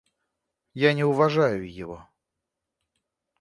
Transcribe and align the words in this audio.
Я 0.83 0.93
не 0.93 1.03
уважаю 1.05 1.61
его. 1.79 2.07